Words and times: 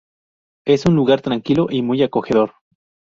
Es 0.65 0.87
un 0.87 0.95
lugar 0.95 1.21
tranquilo 1.21 1.67
y 1.69 1.83
muy 1.83 2.01
acogedor. 2.01 2.55